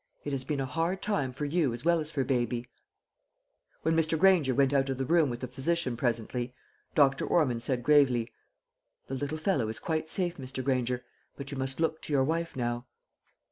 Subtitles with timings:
[0.25, 2.67] It has been a hard time for you as well as for baby."
[3.83, 4.17] When Mr.
[4.17, 6.55] Granger went out of the room with the physician presently,
[6.95, 7.23] Dr.
[7.23, 8.31] Ormond said gravely,
[9.09, 10.63] "The little fellow is quite safe, Mr.
[10.63, 11.05] Granger;
[11.37, 12.87] but you must look to your wife now."